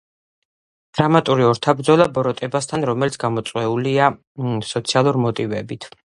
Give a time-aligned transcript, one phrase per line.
[0.99, 4.07] დრამატული ორთაბრძოლა ბოროტებასთან, რომელიც გამოწვეულია
[4.71, 5.89] სოციალური მოტივებით.